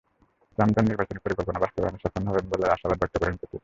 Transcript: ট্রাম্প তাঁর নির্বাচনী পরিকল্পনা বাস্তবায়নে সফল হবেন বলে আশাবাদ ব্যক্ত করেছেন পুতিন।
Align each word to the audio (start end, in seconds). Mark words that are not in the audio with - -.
ট্রাম্প 0.57 0.73
তাঁর 0.75 0.87
নির্বাচনী 0.87 1.19
পরিকল্পনা 1.19 1.59
বাস্তবায়নে 1.59 1.99
সফল 2.03 2.23
হবেন 2.29 2.45
বলে 2.51 2.65
আশাবাদ 2.67 2.97
ব্যক্ত 3.01 3.15
করেছেন 3.17 3.37
পুতিন। 3.41 3.59